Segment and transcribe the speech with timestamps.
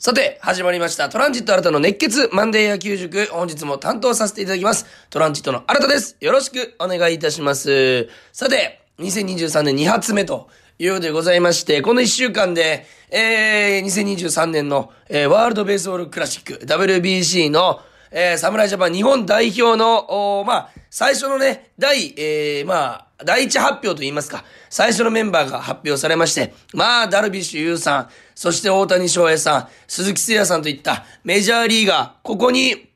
[0.00, 1.08] さて、始まりました。
[1.08, 3.26] トランジット新たの熱血マンデー野球塾。
[3.32, 4.86] 本日も担当させていただきます。
[5.10, 6.16] トランジットの新たです。
[6.20, 8.08] よろしくお願いいたします。
[8.32, 17.80] さて、2023年2発目ということでございまして、この1週間で、えー、2023年の、えーワールドベースボールクラシック、WBC の、
[18.12, 28.08] えー、侍ジャパン日本代表の、おまあ、最初のね、第、えー、まあ、第一発表と言いますか、最初のメンバーが発表されまして、まあ、ダルビッシュ有さん、
[28.38, 32.88] そして大谷翔平さん、鈴木誠也さんといったメジャーリーガー、ここに、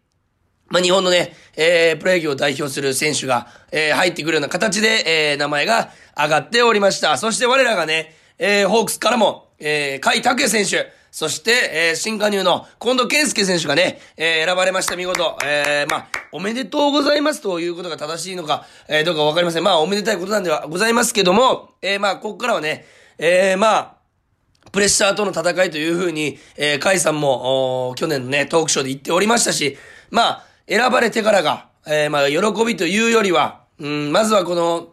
[0.68, 7.18] まあ、日本のね、えー、プロ野球を代表する選手が、えー、入ってくるような形で、えー、名前が上がっておりました。
[7.18, 11.50] そして我らがね、えー、ホークスからも、えー、甲斐拓也選手、そして、
[11.90, 15.38] えー、新加入の近藤健介選手がね、えー、選ばれました、見事。
[15.44, 19.64] えー、まあ、おめでとうございますということが正しいのか、えー、どうかわかりません。
[19.64, 22.86] まあ、おめでたいことなんではございますけども、えー、まあ、ここからはね、
[23.18, 24.01] えー、まあ、
[24.72, 29.76] プレッシャーとの戦いというふうに、えー、カイさんも、去年のね、トークショーで言っておりましたし、
[30.10, 34.88] まあ、選ばれてからが、えー、まあ、喜びというよりは、うん、まずはこの、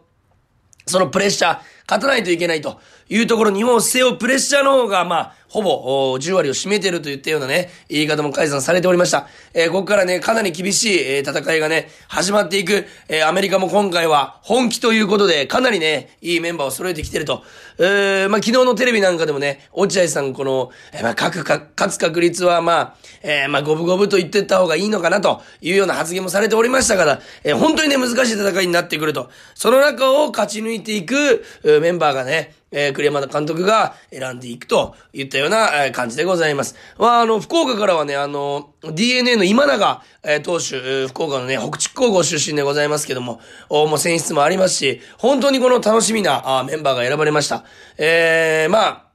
[0.86, 9.26] そのプレッシャー、勝たないといけないというところ、日本を背負うプレッシャーの方が、まあ、ほぼ、10割を占めてるといったようなね、言い方も改ざんされておりました。
[9.52, 17.42] えーここからね、かなり厳しい、えー戦いがね、始まっていく、えーアメリカも今回は本気ということで、かなりね、いいメンバーを揃えてきてると。
[17.78, 29.30] えーまあ、昨日のテレビなんかでもね、落合さん、この、えーまあ、各か、勝つ確率は、まあ、えーまあ、五分五分と言ってった方がいいのかな、というような発言もされておりましたから、えー本当にね、難しい戦いになってくると。
[29.56, 36.76] その中を勝ち抜いていく、メンバーがね、え栗山監督が選んでいくといったような、感じでございます。
[36.98, 47.64] まあ、あの、福岡からはね、あの、DNA の今永、え投手、福岡のね、北筑高校出身でございますけども、おもう選出もありますし、本当にこの楽しみなメンバーが選ばれました。
[47.98, 49.10] えー、ま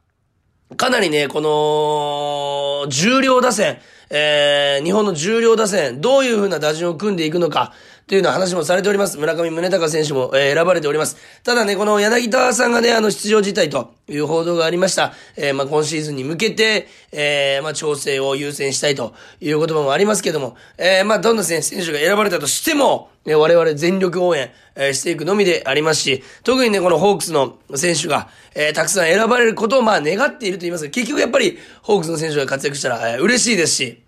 [0.72, 7.74] あ、かなりね、この、重量打線、えー、日本の重量打線、どういう風な打順を組んでいくのか、
[8.08, 9.18] というような話もされております。
[9.18, 11.18] 村上宗隆選手も、えー選ばれております。
[11.44, 15.14] ただね、この柳田さんがね、あの、出場辞退という報道がありました。
[15.36, 24.52] えーまあ、今シーズンに向けて、えーまあ、調整を優先したいという言葉もありますけども、えーまあ、どんな選手が選ばれたとしても、ね、我々全力応援、
[24.94, 34.05] していくのみでありますし、特にね、このホークスの選手が、えーたくさん選ばれることを、まあ、願っていると言いますが、結局やっぱり、ホークスの選手が活躍したら、えー嬉しいですし、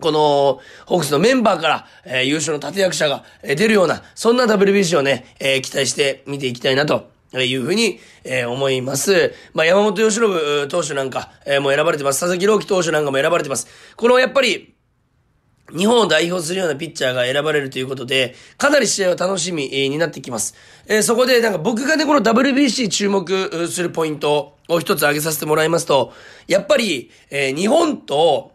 [0.00, 7.10] この、ホークスのメンバーから、えー優勝の立役者が、えー出るような、そんな WBC をね、えー期待して見ていきたいなと。
[7.34, 9.34] いうふうに、えー思います。
[9.52, 12.20] まあ、山本由伸投手なんか、えーもう選ばれてます。
[12.20, 13.66] 佐々木朗希投手なんかも選ばれてます。
[13.96, 14.74] この、やっぱり、
[15.76, 20.54] 日本を代表するようなピッチャーが選ばれるということで、かなり試合は楽しみになってきます。
[20.86, 26.14] えーそこで、なんか僕がね、この WBC 注目するポイントを一つ挙げさせてもらいますと、
[26.46, 28.52] やっぱり、えー日本と、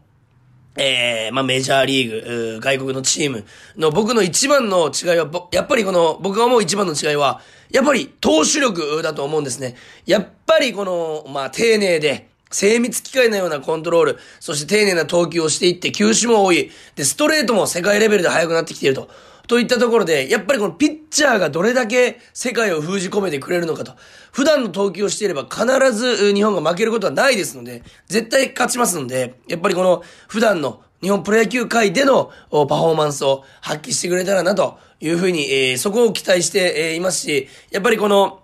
[0.76, 3.46] えー、まあ、メジャーリーグ、ー外国のチーム
[3.78, 9.76] の僕の一番の違いは、やっぱりこの、僕が思う一番の違いは、やっぱり投手力だと思うんですね。
[10.06, 16.72] やっぱりこの、まあ、丁寧で、精密機械のようなコントロール、そして丁寧な投球をしていって、球種も多い。
[16.96, 19.10] で、ストレートも世界レベルで速くなってきていると。
[19.48, 23.94] といったところで、やっぱりこのピッチャーがどれだけ世界を封じ込めてくれるのかと。
[24.32, 38.40] 普段の投球をしていれば必ず日本が負けることはないですので、絶対勝ちますので、やっぱりこの普段の日本プロ野球界でのパフォーマンスを発揮してくれたらなというふうに、えーそこを期待して、えーいますし、やっぱりこの、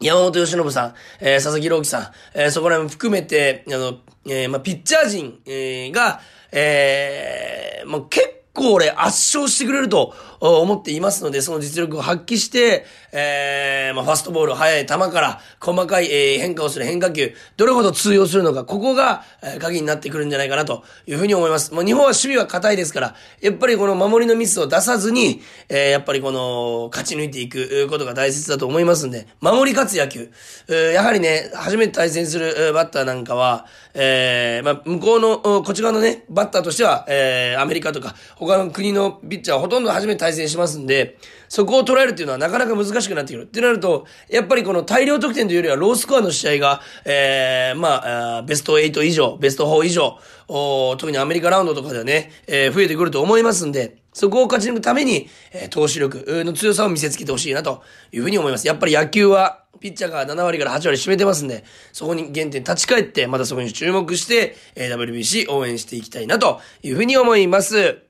[0.00, 6.20] 山本由伸さん、えー佐々木朗希さん、えーそこら辺含めて、あの、えーまあ、ピッチャー陣、えーが、
[6.52, 8.96] えーまあ、結構俺圧
[9.36, 21.74] 勝してくれると思っていますので、その実力を発揮して、えーまあ、ファストボール、速い球から、細かい、えー変化をする変化球、どれほど通用するのか、ここが、えー鍵になってくるんじゃないかなというふうに思います。
[21.74, 30.30] もう日本は守備は硬いですから、やっぱりこの守りのミスを出さずに、えーやっぱりこの、勝ち抜いていくことが大切だと思いますんで、守り勝つ野球。
[30.68, 41.18] えーやはりね、初めて対戦するバッターなんかは、えーまあ、向こうの、こっち側のね、バッターとしては、えーアメリカとか、他の国のピッチャーはほとんど初めて対戦しますんで、
[41.50, 43.42] そこを捉えるっていうのはなかなか難しくなってくる。
[43.42, 58.66] ってなると、やっぱりこの大量得点というよりはロースコアの試合が、えーまあ、ベスト8以上、ベスト4以上、特にアメリカラウンドとかではね、えー増えてくると思いますんで、そこを勝ち抜くために、えー投手力の強さを見せつけてほしいなというふうに思います。
[58.66, 68.09] やっぱり野球は、ピッチャーが7割から8割占めてますんで、そこに原点立ち返って、またそこに注目して、えー WBC 応援していきたいなというふうに思います。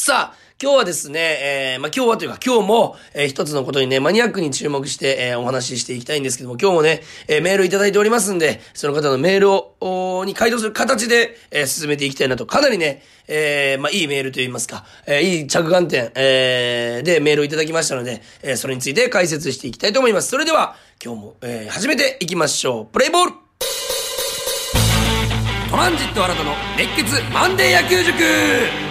[0.00, 20.28] さあ、今日はですね、えー、まあ、今日はというか今日も、えー、一つのことにね、マニアックに注目して、えー、お話ししていきたいんですけども、今日もね、えー、メールいただいておりますんで、その方のメールを、に回答する形で、えー、進めていきたいなと、かなりね、えー、まあ、いいメールといいますか、えー、いい着眼点、えー、でメールをいただきましたので、えー、それについて解説していきたいと思います。
[20.28, 22.86] それでは、今日も、えー、始めていきましょう。
[22.86, 23.32] プレイボール
[25.68, 28.87] トランジット新たの熱血マンデー野球塾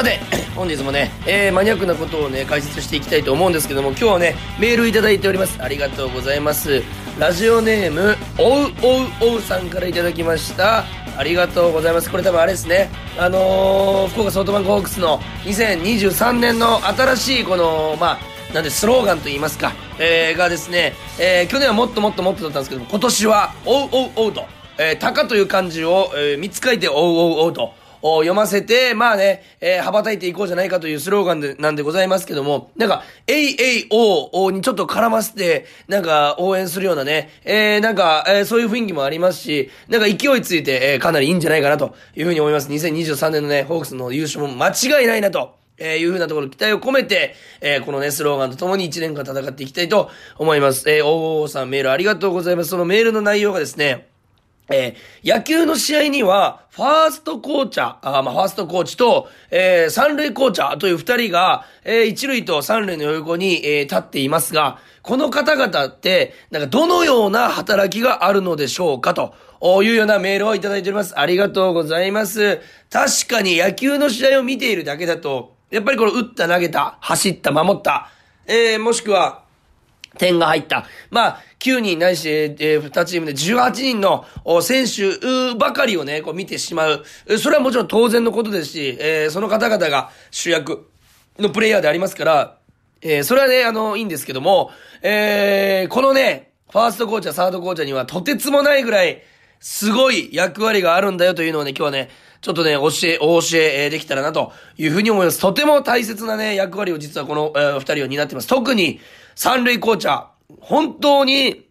[0.00, 0.18] さて、
[0.56, 5.58] 本日もね、えー、マニアックなことをね、解説していきたいと思うんですけども、今日はね、メールいただいております。
[5.60, 6.82] ありがとうございます。
[7.18, 10.86] ラジオネーム、おうおうおうさんからいただきました。
[11.18, 12.10] ありがとうございます。
[12.10, 12.88] これ多分あれですね。
[13.18, 24.46] あのー、福岡ソフトバンクホークスの2023年の新しいこの、まあ、なんでスローガンと言いますか、えー、がですね、えー、去年はもっともっともっとだったんですけども、今年は、おうおうおうと、
[24.78, 42.68] えー、鷹という漢字を、えー、3つ書いて、おうおうおうと、読ませて、まあね、えー、羽ばたいていこうじゃないかというスローガンで、なんでございますけども、なんか、えいえいおーにちょっと絡ませて、なんか、応援するようなね、えー、なんか、えー、そういう雰囲気もありますし、なんか勢いついて、えー、かなりいいんじゃないかなというふうに思います。
[42.70, 45.60] 2023年のね、ホークスの優勝も間違いないなと。
[45.80, 50.88] えー、いうふうなところ期待を込めて、えー、このね、スローガンとともに1年間戦っていきたいと思います。
[50.90, 52.68] えー、おーさんメールありがとうございます。
[52.68, 54.09] そのメールの内容がですね、
[54.70, 69.34] えー、野球の試合には、ファーストコーチャー、あまあ、ファーストコーチと、えー、三塁コーチャーという二人が、えー、一塁と三塁の横に、えー、立っていますが、この方々って、なんかどのような働きがあるのでしょうかと
[69.82, 71.18] いうようなメールをいただいております。
[71.18, 72.60] ありがとうございます。
[72.90, 78.08] 確かに野球の試合を見ているだけだと、やっぱりこの打った投げた、走った守った、
[78.46, 79.49] えー、もしくは、
[80.18, 80.86] 点が入った。
[81.10, 84.24] まあ、9人ないし、えー、2チームで18人の
[84.62, 87.04] 選手ばかりをね、こう見てしまう。
[87.38, 90.90] それはもちろん当然のことですし、えー、その方々が主役
[91.38, 92.56] のプレイヤーでありますから、
[93.02, 94.70] えー、それはね、あの、いいんですけども、
[95.02, 99.22] えー、このね、ファーストコーチャー、サードコーチャーにはとてつもないぐらい、
[99.58, 102.10] すごい役割があるんだよというのをね、今日はね、
[102.40, 105.40] ちょっとね、教え、お教えできたらなというふうに思います。
[105.40, 108.48] とても大切なね、役割を実はこの、えー、二人は担ってます。
[108.48, 109.00] 特に、
[109.34, 110.26] 三塁コーチャー、
[110.60, 111.66] 本当に、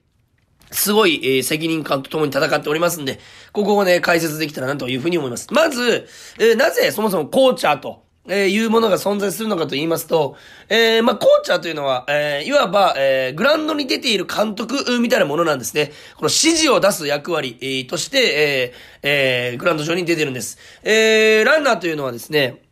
[0.71, 3.19] すごい、えー、責任感と共に戦っておりますんで、
[3.51, 5.47] ここをね、解説できたらなというふうに思います。
[5.51, 6.07] まず、
[6.39, 10.35] えー、なぜそもそもコーチャーと、えー、いうものが存在するのかと言いますと、
[10.69, 15.87] えー、まあ、コーチャーというのは、えー、いわば、えー、グランドに出ている監督みたいなものなんですね。
[16.15, 20.59] この指示を出す役割、えー、として、えー、えー、グランド上に出てるんです。
[20.83, 22.68] えー、ランナーというのはですね、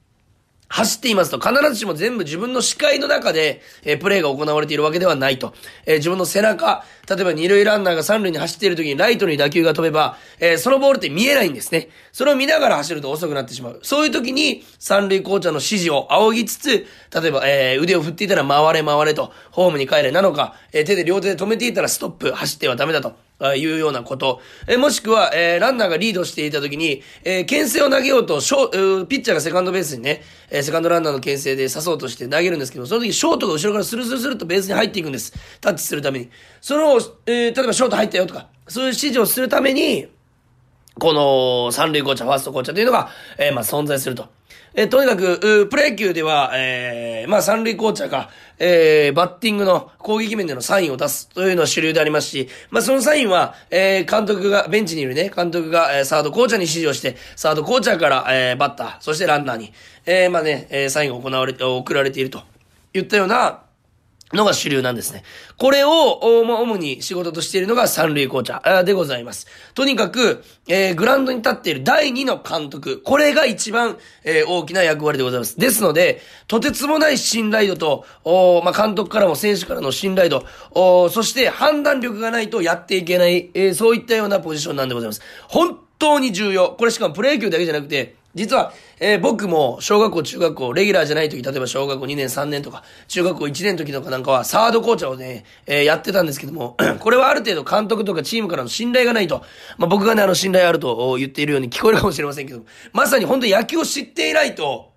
[0.69, 5.53] 走っていますと、必ずしも全部自分の視界の中で、えー、プレーが行われているわけではないと。
[5.85, 11.89] えー、自分の背中、例えば二塁ランナーが三塁に走っている時にライトに打球が飛べば、えー、そのボールって見えないんですね。
[12.11, 13.79] それを見ながら走ると遅くなってしまう。
[13.81, 23.26] そういう時に、三塁コーチャーの指示を仰ぎつつ、例えば、え、腕を振っていたら回れ回れと、ホームに帰れなのか、え、手で両手で止めていたらストップ、走ってはダメだと。
[23.39, 24.41] あいうようなこと。
[24.67, 35.33] えもしくは、えー、ランナーがリードしていた時に、えー、牽制を投げようと、ショえーピッチャーがセカンドベースにね、えー、セカンドランナーの牽制で刺そうとして投げるんですけど、その時ショートが後ろからスルスルスルとベースに入っていくんです。
[35.61, 36.29] タッチするために。
[36.61, 40.07] その、えー、例えばショート入ったよとか、そういう指示をするために、
[40.99, 44.36] この三塁コーチャー、ファーストコーチャーというのが、えー、まあ存在すると。
[44.79, 48.29] えとにかく、プロ野球では、えー、まあ三塁コーチャーが、
[48.59, 59.73] えー、バッティングの攻撃面でのサインを出すというのは主流でありますし、まあそのサインは、えー、監督が、ベンチにいるね、監督が、えー、サードコーチャーに指示をして、サードコーチャーから、えー、バッター、そしてランナーに、
[60.05, 62.43] えー、まあね、えー、サインが行われて、送られていると
[62.93, 63.63] 言ったような、
[64.33, 65.23] のが主流なんですね。
[65.57, 69.47] これを、ま、主に仕事としているのが三塁コーチャーでございます。
[69.73, 73.01] とにかく、えー、グラウンドに立っている第二の監督。
[73.01, 75.57] これが一番、えー、大きな役割でございます。
[75.57, 85.21] ですので、とてつもない信頼度と、おま、監督からも選手からの信頼度、おそして判断力がないとやっていけない、えー、そういったようなポジションなんでございます。
[85.47, 86.75] 本当に重要。
[86.77, 99.43] これしかもプロ野球だけじゃなくて、実は、えー、僕も小学校、中学校、レギュラーじゃない時、例えば小学校2年、3年とか、中学校1年時とかなんかは、サードコーチャーをね、えー、やってたんですけども、 これはある程度監督とかチームからの信頼がないと、
[99.77, 104.91] まあ、僕がね、あの信頼あると言っているように聞こえるかもしれませんけども、まさに本当に野球を知っていないと、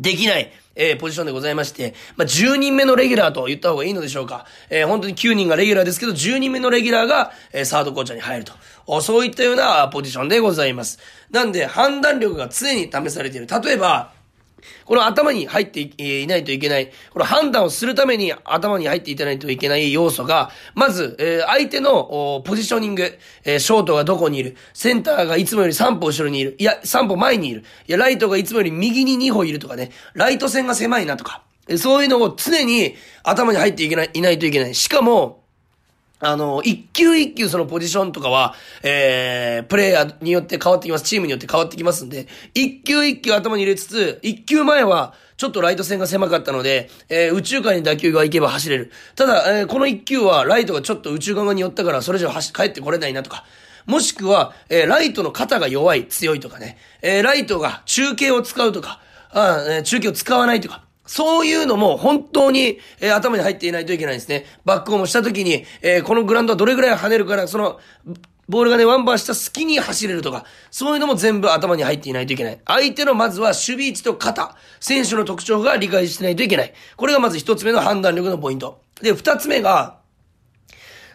[0.00, 4.46] できない、えー、ポジションでございまして、まあ、10人目のレギュラーと言った方がいいのでしょうか。
[4.70, 8.54] えー、本当に9人がレギュラーですけど、10人目のレギュラーが、えー、サードコーチャーに入ると。
[9.00, 10.98] そういったようなポジションでございます。
[11.30, 13.46] なんで、判断力が常に試されている。
[13.46, 14.12] 例えば、
[14.84, 31.42] この頭に入っていないといけない、この判断をするために頭に入っていかないといけない要素が、まず、え、相手のポジショニング、え、ショートがどこにいる、センターがいつもより3歩後ろにいる、いや、3歩前にいる、いや、ライトがいつもより右に2歩いるとかね、ライト線が狭いなとか、
[31.76, 34.74] そういうのを常に頭に入っていけない、いないといけない。
[34.74, 35.41] しかも、
[36.24, 41.04] あの、一球一球そのポジションとかは、えー、プレイヤーによって変わってきます。
[41.04, 48.92] チームによって変わってきますんで、一球一球頭に入れつつ、一球前は、ちょっとライト線が狭かったので、えー、宇宙間に打球が行けば走れる。
[49.16, 53.44] ただ、えー、この一球は、ライトがちょっと宇宙側に寄ったから、それ以上走、帰ってこれないなとか。
[53.86, 56.78] もしくは、えー、ライトの肩が弱い、強いとかね。
[57.02, 59.00] えー、ライトが中継を使うとか、
[59.30, 60.84] あえー、中継を使わないとか。
[61.06, 64.44] そういうのも本当に、えー、頭に入っていないといけないんですね。
[64.64, 67.80] バックホーもした時に、えー、このグラウンドはどれぐらい跳ねるから、その、
[68.48, 72.60] ボールがね、ワンバーした隙に走れるとか、そういうのも全部頭に入っていないといけない。
[72.66, 76.74] 相手のまずは守備位置と肩、選手の特徴が理解してないといけない。
[76.96, 78.82] これがまず一つ目の判断力のポイント。
[79.00, 80.01] で、二つ目が、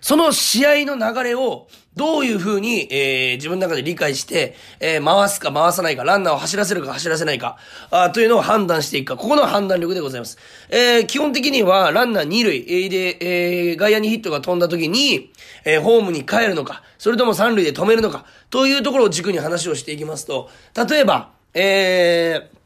[0.01, 7.57] その試合の流れをどういう風に、えー、自分の中で理解して、えー、回すか回さないか、ランナーを走らせるか走らせないか、
[7.89, 10.37] あというのを判断していくか、ここの判断力でございます。
[10.69, 15.31] えー、基本的には、ランナー2塁、えー、で、え、外野にヒットが飛んだ時に、
[15.65, 22.56] え、ホームに帰るのか、それとも3塁で止めるのか、というところを軸に話をしていきますと、例えば、えー、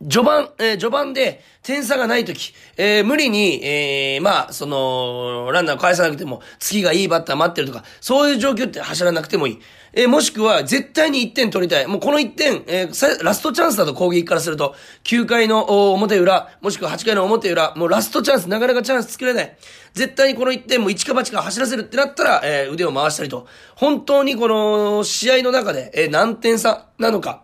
[0.00, 9.58] 序盤、えー、序盤で点差がないとき、えー、無理に、えー、まあ、その、ランナーを返さなくても、次がいいバッター待ってるとか、そういう状況って走らなくてもいい。
[9.92, 11.86] えー、もしくは、絶対に1点取りたい。
[11.88, 19.56] もうこの1点、えー、ラストチャンスだと攻撃からすると、9回の表裏、もしくは8回の表裏、もうラストチャンス、なかなかチャンス作れない。
[19.94, 27.42] 絶対にこの1点も一か八か走らせるってなったら、えー、腕を回したりと、本当にこの試合の中で、えー、何点差なのか、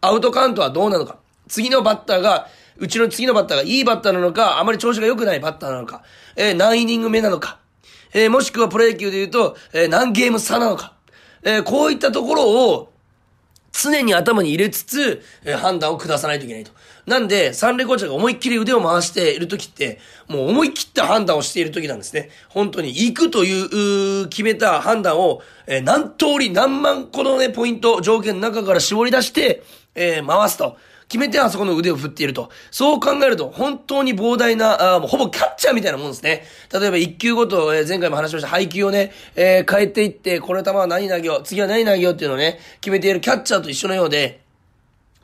[0.00, 6.02] アウトカウントはどうなのか、次のバッターが、うちの次のバッターがいいバッターなのか、あまり調子が良くないバッターなのか、
[6.36, 7.58] えー、何イニング目なのか、
[8.12, 10.94] えー、もしくはプロ野球で言うと、えー、何ゲーム差なのか、
[11.42, 12.90] えー、こういったところを、
[13.72, 16.70] 常に頭に入れつつ、えー、判断を下さないといけないと。
[17.06, 19.98] なんで、三塁コーチが思いっきり腕を回している時って、
[20.28, 22.30] もう思い切った判断をしている時なんですね。
[22.48, 30.76] 本当に、行くという、決めた判断を、えー、何通り何万個のね、ポイント、条件の中から絞り出して、えー、回すと。
[31.08, 32.50] 決めてあそこの腕を振っていると。
[32.70, 36.44] そう考えると、本当に膨大な、あもうほぼキャッチャーみたいなもんですね。
[36.72, 44.43] 例えば1球ごと、えー、前回も話しました、配球をね、えー、変えていって、これ球は何投げよう、次は何投げようっていうのをね、決めているキャッチャーと一緒のようで、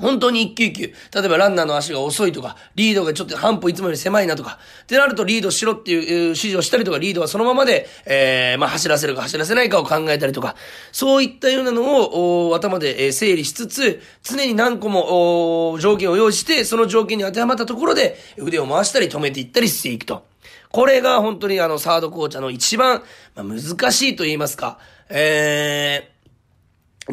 [0.00, 10.56] 本当に一球一球、例えばランナーの足が遅いとか、リードがちょっと半歩いつもより狭いなとか、ってなるとリードしろっていう指示をしたりとか、リードはそのままで、えー、まあ走らせるか走らせないかを考えたりとか、
[10.92, 20.24] そういったようなのを、頭で、え整理しつつ、常に何個も、条件を用意して、その条件に当てはまったところで、腕を回したり止めていったりしていくと。
[20.70, 23.02] これが本当にあの、サードコーチャの一番、
[23.34, 24.78] まあ、難しいと言いますか、
[25.08, 26.19] えー、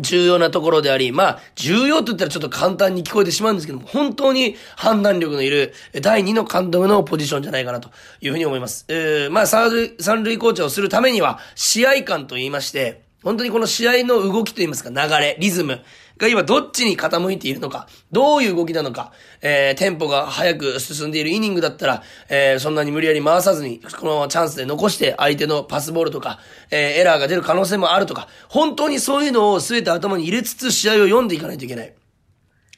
[0.01, 7.89] 重要なところであり、まあ、重要と言ったらちょっと簡単に聞こえてしまうんですけども、本当に判断力のいる第2の監督のポジションじゃないかなと
[8.22, 8.86] いうふうに思います。
[8.88, 15.82] えー、まあ、三塁、三塁コーチをするためには、試合感と言いまして、本当にこの試合の動きと言いますか、流れ、リズム
[16.17, 26.39] が今どっちに傾いているのか、どういう動きなのか、えー、テンポが早く進んでいるイニングだったら、えー、そんなに無理やり回さずに、このままチャンスで残して相手のパスボールとか、
[26.71, 31.93] えー、エラーが出る可能性もあるとか、本当にそういうのを全て頭に入れつつ試合を読んでいかないといけない。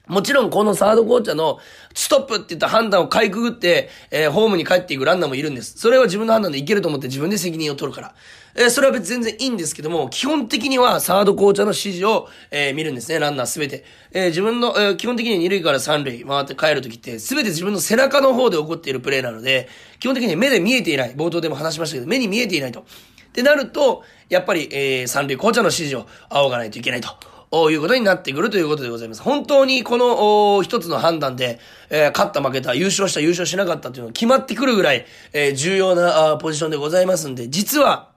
[0.10, 1.60] もちろんこのサードコーチャーの
[1.94, 5.78] ストップって言った判断をかいくぐって、えー、ホームに帰っていくランナーもいるんです。
[5.78, 8.16] それは自分の判断でいけると思って自分で責任を取るから。
[8.56, 13.86] えー、それは別に全然いいんですけども、基本的にはサードコーチャーの指示を、えー、見るんですね、ランナーすべて。
[14.12, 21.16] え、自分の、え、基本的に二塁から三塁回って帰るときって、すべて自分の背中の方で起こっているプレーなので、基本的に目で見えていない。
[21.16, 22.80] 冒頭でも話しましたけど、目に見えていないと。
[22.80, 27.29] ってなると、やっぱり、えー、三塁コーチャーの指示を仰がないといけないと。
[27.52, 29.22] いうことになってくるということでございます。
[29.22, 38.10] 本当にこの一つの判断で、えー、勝った負けた、優勝した優勝しなかったというのが決まってくるぐらい、えー、重要なポジションでございますんで、実は、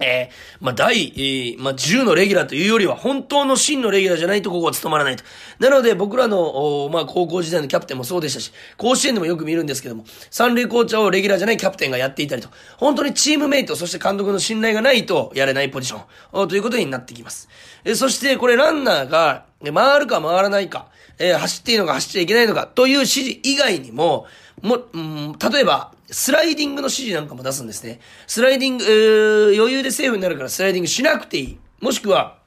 [0.00, 5.24] えー、まあ、第、えー、まあ、10のレギュラーというよりは、本当の真のレギュラーじゃないとここは務まらないと。
[5.58, 17.48] なので、僕らの、おまあ、高校時代のキャプテンもそうでしたし、甲子園でもよく見るんですけども、三塁コーチャーをレギュラーじゃないキャプテンがやっていたりと、本当にチームメイト、そして監督の信頼がないとやれないポジション、ということになってきます。
[17.84, 20.86] えー、そして、これランナーが、回るか回らないか、
[21.18, 24.26] えー、走っていいのか走っちゃいけないのか、という指示以外にも、
[24.62, 28.00] も、うん、例えば、スライディングの指示なんかも出すんですね。
[28.26, 31.58] スライディング、えー、余裕でセーフになるからスライディングしなくていい。
[31.80, 32.39] もしくは、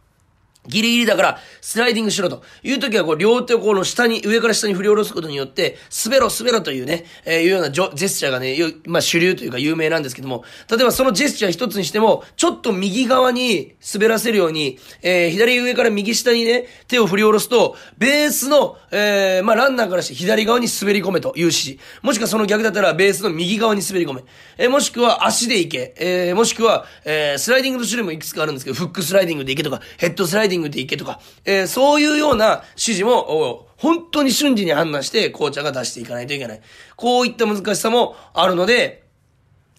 [0.67, 21.79] ギリギリだから、スライディングしろという時は、こう、両手をこの下に、上から下に振り下ろすことによって、滑ろ、滑ろというね、えー、いうようなジョジェスチャーがね、まあ、主流というか有名なんですけども、例えばそのジェスチャー一つにしても、ちょっと右側に滑らせるように、えー、左上から右下にね、手を振り下ろすと、ベースの、えー、まあ、ランナーからして左側に滑り込めという指示。
[22.01, 24.23] もしくはその逆だったら、ベースの右側に滑り込め。
[24.57, 25.93] えー、もしくは足で行け。
[25.97, 36.61] えー、もしくは、えー、スライディングの種類もいくつかあるんですけど、フックスライディングで行けとか、ヘッドスライディングキングで行けとか、えー、そういうような指示も、本当に瞬時に判断して、紅茶が出していかないといけない。
[36.95, 39.03] こういった難しさもあるので、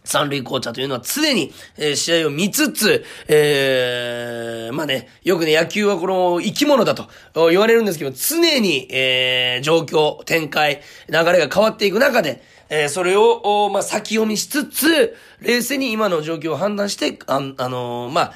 [0.04, 7.08] 三塁紅茶というのは常に、えー、試合を見つつ、えー、まあね、よくね、野球はこの生き物だと
[7.48, 18.32] 言われるんですけど、常に、えー、状況、展開、流れが変わっていく中で、えー、それを、まあ、先読みしつつ、冷静に今の状況を判断して、あ、あのー、まあ、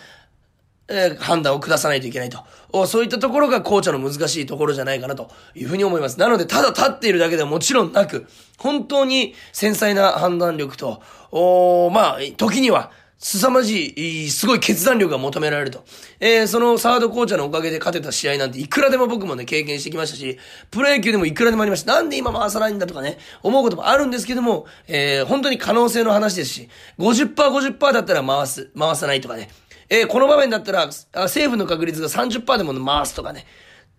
[0.88, 2.86] え、判断を下さないといけないと。
[2.86, 6.18] そういったところが紅茶の難しいところじゃないかなというふうに思います。
[6.18, 8.26] なので、ただ立っているだけではもちろんなく、
[8.58, 12.90] 本当に繊細な判断力と、おまあ、時には、
[13.20, 15.84] 凄まじい、すごい決断力が求められると。
[16.20, 20.38] えー、そのサード紅茶のおかげで勝てた試合なんていくらでも僕もね、経験してきましたし、
[20.70, 21.94] プロ野球でもいくらでもありました。
[21.94, 26.68] なんで今回さないんだとかね、思うこともあるんですけども、えー、本当に可能性の話ですし、
[26.98, 29.50] 50%、50%だったら回す、回さないとかね、
[29.90, 33.46] えー、この場面だったら、政府の確率が30%でも回すとかね。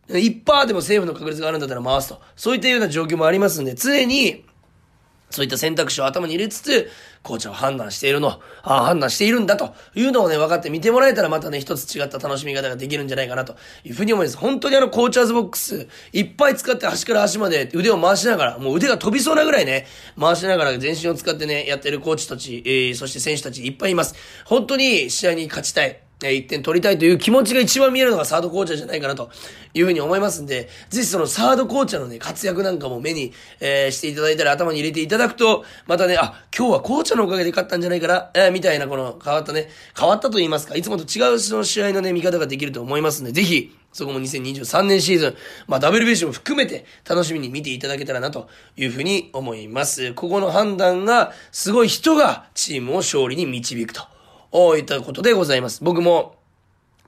[0.07, 2.21] 1%でも政府の確率があるんだったら回すと。
[2.35, 4.45] そういったような状況もありますんで、常に、
[5.29, 6.89] そういった選択肢を頭に入れつつ、
[7.23, 14.37] 紅茶を判断しているの、ああ、判断しているんだというのをね、分かって見てもらえたらまたね、一つ違った楽しみ方ができるんじゃないかなというふうに思います。
[14.37, 19.85] 本当にあの、コーチャーズボックス、いっぱい使って端から端まで腕を回しながら、もう腕が飛びそうなぐらいね、
[20.19, 24.15] 回しながら全身を使ってね、やってるコーチたち、えー、そして選手たちいっぱいいます。
[24.45, 26.08] 本当に試合に勝ちたい。
[26.21, 29.29] え1点取りたいという気持ちが一番見えるのがサードコーチャーじゃないかなと
[29.73, 45.35] いうふうに思いますんで、ぜひそのサードコーチャーのね、活躍なんかも目に、えー、していただいたり頭に入れていただくと、またね、あ、今日はコーチャーのおかげで勝ったんじゃないかな、えー、みたいなこの変わったね、変わったと言いますか、いつもと違うその試合のね、見方ができると思いますんで、ぜひ、そこも2023年シーズン、
[45.67, 50.13] まあ WBC も含めて楽しみに見ていただけたらなというふうに思います。
[50.13, 54.18] ここの判断がすごい人がチームを勝利に導くと。
[54.51, 55.83] おいったことでございます。
[55.83, 56.38] 僕も、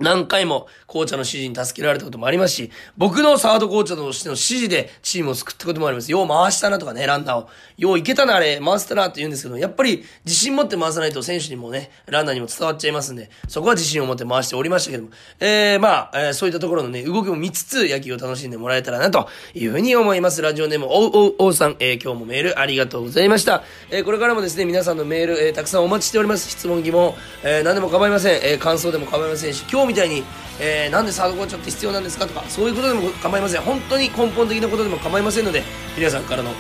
[0.02, 6.12] 何回も紅茶の指示に助けられたこともありますし、僕のサード紅茶としての指示でチームを救ったこともあります。
[6.12, 7.50] よう回したなとかね、ランナーを。
[7.78, 15.10] よういけたな、あれ、回せたなって言うんですけど、やっぱり自信持って回さないと選手にもね、ランナーにも伝わっちゃいますんで、そこは自信を持って回しておりましたけども、
[15.40, 20.42] えー、まあ、えー、そういったところのね、動きも見つつ野球を楽しんでもらえたらなというふうに思います。
[20.42, 23.64] ラジオネーム、おうおうおうさん、えー、今日もメールありがとうございました。
[23.90, 26.50] えー、これからもですね、皆さんのメール、えー、たくさんお待ちしております。
[26.50, 28.36] 質問、疑問、えー、何でも構いません。
[28.44, 30.24] えー、感想でも構いませんし、今日みたいに、
[30.60, 32.26] えー、なんでサードコーチャーって必要なんですか？
[32.26, 33.62] とか、そういうことでも構いません。
[33.62, 35.64] 本当に根本的なことでも構いませんので、
[35.98, 36.52] 皆さんからの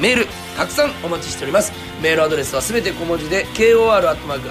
[0.00, 0.26] メール、
[0.56, 1.72] たくさんお待ちしております。
[2.02, 4.48] メールアドレスはすべて小文字で、kor.rkbr.jp、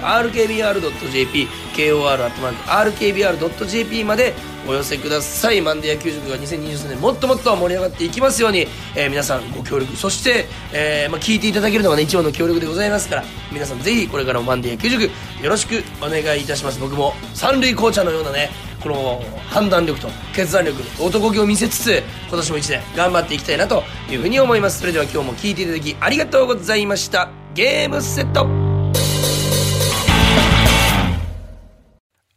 [2.80, 4.32] kor.rkbr.jp まで
[4.66, 5.60] お寄せください。
[5.60, 15.10] マンデー野球塾が2023年もっともっと盛り上がっていきますように、えー、皆さんご協力、そして、えー、まあ、聞いていただけるのがね、一番の協力でございますから、皆さんぜひこれからもマンデー野球塾よ
[15.44, 16.78] ろしくお願いいたします。
[16.78, 18.50] 僕も三塁紅茶のようなね、
[18.82, 28.59] この判断力と決断力男気を見せつつ今年も1年頑張っていきたいなというふうに思いますそれでは今日も聴いていただきありがとうございましたゲームセット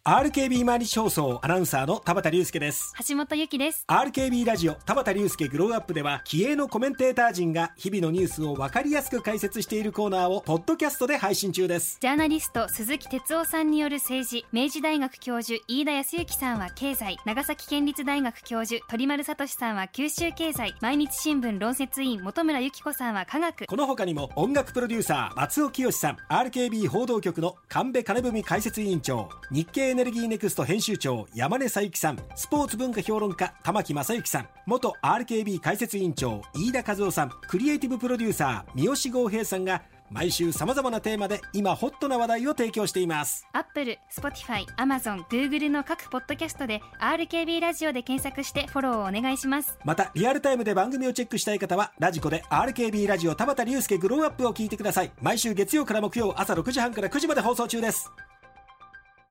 [0.06, 2.94] RKB 毎日放送アナウンサーの田畑隆介です。
[3.08, 3.86] 橋本由紀です。
[3.88, 12.00] RKB ラジオ田畑隆介グローアップでは気鋭のコメンテーター陣が日々のニュースを分かりやすく解説しているコーナーをポッドキャストで配信中です。
[12.02, 23.68] ジャーナリスト鈴木哲夫さんによる政治明治大学教授飯田康之さんは経済長崎県立大学教授鳥丸聡さんは九州経済毎日新聞論説委員本村由紀子さんは科学。
[23.68, 32.20] この他にも音楽プロデューサー松尾清さん RKB 報道局の神戸金文解説委員長日経エネルギーネクスト編集長山根佐幸さん。
[32.36, 34.48] スポーツ文化評論家玉木正幸さん。
[34.66, 37.30] 元 RKB 解説委員長飯田和夫さん。
[37.48, 43.48] クリエイティブプロデューサー三好剛平さんが毎週さまざまなテーマで今ホットな話題を提供しています。
[43.54, 49.78] アップル、スポティファイ、アマゾン、グーグルの各ポッドキャストで RKB ラジオで検索してフォローをお願いします。
[49.86, 55.12] またリアルタイムで番組をチェックしたい方はラジコで RKB ラジオ田畑竜介グローアップを聞いてください。
[55.22, 58.12] 毎週月曜から木曜朝6時半から9時まで放送中です